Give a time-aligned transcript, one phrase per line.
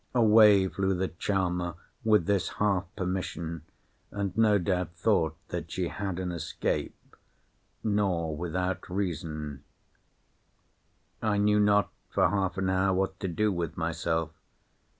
[0.15, 6.31] Away flew the charmer with this half permission—and no doubt thought that she had an
[6.31, 9.63] escape—nor without reason.
[11.21, 14.31] I knew not for half an hour what to do with myself.